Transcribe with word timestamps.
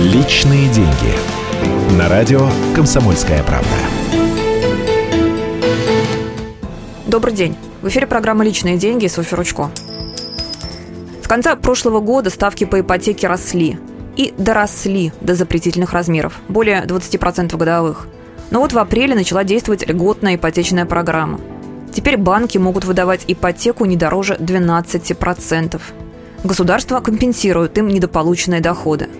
Личные 0.00 0.66
деньги. 0.70 1.98
На 1.98 2.08
радио 2.08 2.48
«Комсомольская 2.74 3.42
правда». 3.42 3.68
Добрый 7.06 7.34
день. 7.34 7.54
В 7.82 7.88
эфире 7.88 8.06
программа 8.06 8.42
«Личные 8.42 8.78
деньги» 8.78 9.08
Софья 9.08 9.36
Ручко. 9.36 9.70
С 11.22 11.28
конца 11.28 11.54
прошлого 11.54 12.00
года 12.00 12.30
ставки 12.30 12.64
по 12.64 12.80
ипотеке 12.80 13.26
росли. 13.26 13.78
И 14.16 14.32
доросли 14.38 15.12
до 15.20 15.34
запретительных 15.34 15.92
размеров, 15.92 16.40
более 16.48 16.82
20% 16.86 17.54
годовых. 17.58 18.08
Но 18.50 18.60
вот 18.60 18.72
в 18.72 18.78
апреле 18.78 19.14
начала 19.14 19.44
действовать 19.44 19.86
льготная 19.86 20.36
ипотечная 20.36 20.86
программа. 20.86 21.40
Теперь 21.92 22.16
банки 22.16 22.56
могут 22.56 22.86
выдавать 22.86 23.24
ипотеку 23.28 23.84
не 23.84 23.98
дороже 23.98 24.36
12%. 24.40 25.78
Государство 26.42 27.00
компенсирует 27.00 27.76
им 27.76 27.88
недополученные 27.88 28.62
доходы. 28.62 29.10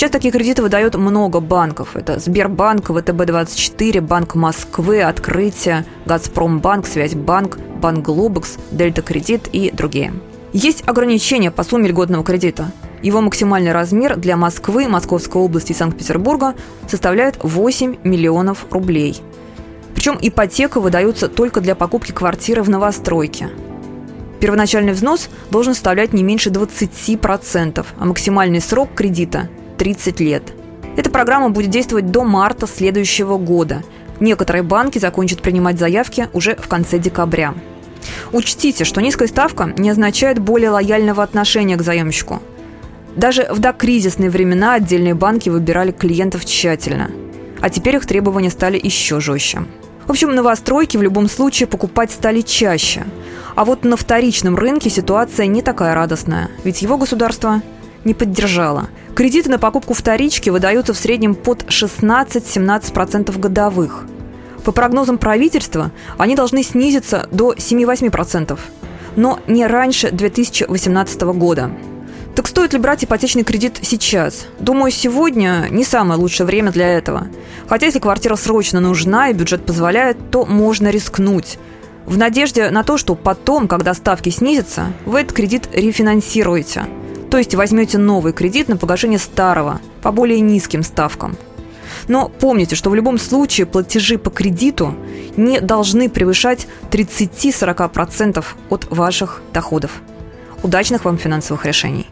Сейчас 0.00 0.12
такие 0.12 0.32
кредиты 0.32 0.62
выдает 0.62 0.94
много 0.94 1.40
банков. 1.40 1.94
Это 1.94 2.18
Сбербанк, 2.18 2.88
ВТБ-24, 2.88 4.00
Банк 4.00 4.34
Москвы, 4.34 5.02
Открытие, 5.02 5.84
Газпромбанк, 6.06 6.86
Связьбанк, 6.86 7.58
Банк 7.82 8.06
Глобекс, 8.06 8.56
Дельта 8.70 9.02
Кредит 9.02 9.50
и 9.52 9.70
другие. 9.70 10.14
Есть 10.54 10.88
ограничения 10.88 11.50
по 11.50 11.64
сумме 11.64 11.90
льготного 11.90 12.24
кредита. 12.24 12.72
Его 13.02 13.20
максимальный 13.20 13.72
размер 13.72 14.16
для 14.16 14.38
Москвы, 14.38 14.88
Московской 14.88 15.42
области 15.42 15.72
и 15.72 15.74
Санкт-Петербурга 15.74 16.54
составляет 16.88 17.36
8 17.42 17.96
миллионов 18.02 18.68
рублей. 18.70 19.20
Причем 19.94 20.16
ипотека 20.18 20.80
выдается 20.80 21.28
только 21.28 21.60
для 21.60 21.74
покупки 21.74 22.12
квартиры 22.12 22.62
в 22.62 22.70
новостройке– 22.70 23.50
Первоначальный 24.40 24.94
взнос 24.94 25.28
должен 25.50 25.74
составлять 25.74 26.14
не 26.14 26.22
меньше 26.22 26.48
20%, 26.48 27.86
а 27.98 28.04
максимальный 28.06 28.62
срок 28.62 28.94
кредита– 28.94 29.50
30 29.80 30.20
лет. 30.20 30.42
Эта 30.98 31.08
программа 31.08 31.48
будет 31.48 31.70
действовать 31.70 32.10
до 32.10 32.22
марта 32.22 32.66
следующего 32.66 33.38
года. 33.38 33.82
Некоторые 34.20 34.62
банки 34.62 34.98
закончат 34.98 35.40
принимать 35.40 35.78
заявки 35.78 36.28
уже 36.34 36.54
в 36.54 36.68
конце 36.68 36.98
декабря. 36.98 37.54
Учтите, 38.30 38.84
что 38.84 39.00
низкая 39.00 39.26
ставка 39.26 39.72
не 39.78 39.88
означает 39.88 40.38
более 40.38 40.68
лояльного 40.68 41.22
отношения 41.22 41.76
к 41.76 41.82
заемщику. 41.82 42.42
Даже 43.16 43.48
в 43.50 43.58
докризисные 43.58 44.28
времена 44.28 44.74
отдельные 44.74 45.14
банки 45.14 45.48
выбирали 45.48 45.92
клиентов 45.92 46.44
тщательно. 46.44 47.10
А 47.62 47.70
теперь 47.70 47.96
их 47.96 48.04
требования 48.04 48.50
стали 48.50 48.78
еще 48.82 49.18
жестче. 49.18 49.60
В 50.06 50.10
общем, 50.10 50.34
новостройки 50.34 50.98
в 50.98 51.02
любом 51.02 51.26
случае 51.26 51.66
покупать 51.66 52.10
стали 52.10 52.42
чаще. 52.42 53.04
А 53.56 53.64
вот 53.64 53.84
на 53.84 53.96
вторичном 53.96 54.56
рынке 54.56 54.90
ситуация 54.90 55.46
не 55.46 55.62
такая 55.62 55.94
радостная, 55.94 56.50
ведь 56.64 56.82
его 56.82 56.98
государство 56.98 57.62
не 58.04 58.14
поддержало. 58.14 58.88
Кредиты 59.14 59.50
на 59.50 59.58
покупку 59.58 59.94
вторички 59.94 60.50
выдаются 60.50 60.94
в 60.94 60.98
среднем 60.98 61.34
под 61.34 61.64
16-17% 61.64 63.38
годовых. 63.38 64.04
По 64.64 64.72
прогнозам 64.72 65.18
правительства, 65.18 65.90
они 66.18 66.36
должны 66.36 66.62
снизиться 66.62 67.28
до 67.30 67.52
7-8%, 67.54 68.58
но 69.16 69.40
не 69.46 69.66
раньше 69.66 70.10
2018 70.10 71.20
года. 71.22 71.70
Так 72.34 72.46
стоит 72.46 72.72
ли 72.72 72.78
брать 72.78 73.04
ипотечный 73.04 73.42
кредит 73.42 73.80
сейчас? 73.82 74.46
Думаю, 74.60 74.92
сегодня 74.92 75.66
не 75.70 75.84
самое 75.84 76.18
лучшее 76.18 76.46
время 76.46 76.70
для 76.70 76.88
этого. 76.88 77.26
Хотя 77.68 77.86
если 77.86 77.98
квартира 77.98 78.36
срочно 78.36 78.80
нужна 78.80 79.28
и 79.28 79.34
бюджет 79.34 79.66
позволяет, 79.66 80.16
то 80.30 80.46
можно 80.46 80.88
рискнуть. 80.88 81.58
В 82.06 82.16
надежде 82.16 82.70
на 82.70 82.82
то, 82.82 82.96
что 82.96 83.14
потом, 83.14 83.68
когда 83.68 83.94
ставки 83.94 84.30
снизятся, 84.30 84.92
вы 85.04 85.20
этот 85.20 85.32
кредит 85.34 85.68
рефинансируете. 85.72 86.86
То 87.30 87.38
есть 87.38 87.54
возьмете 87.54 87.96
новый 87.98 88.32
кредит 88.32 88.68
на 88.68 88.76
погашение 88.76 89.18
старого, 89.18 89.80
по 90.02 90.10
более 90.10 90.40
низким 90.40 90.82
ставкам. 90.82 91.36
Но 92.08 92.28
помните, 92.28 92.74
что 92.74 92.90
в 92.90 92.94
любом 92.94 93.18
случае 93.18 93.66
платежи 93.66 94.18
по 94.18 94.30
кредиту 94.30 94.94
не 95.36 95.60
должны 95.60 96.08
превышать 96.08 96.66
30-40% 96.90 98.44
от 98.68 98.90
ваших 98.90 99.42
доходов. 99.52 100.02
Удачных 100.62 101.04
вам 101.04 101.18
финансовых 101.18 101.64
решений. 101.66 102.08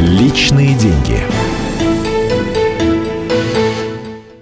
Личные 0.00 0.74
деньги. 0.74 1.20